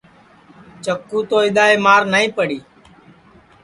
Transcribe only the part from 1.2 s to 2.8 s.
تو اِدؔائے مار نائی پڑی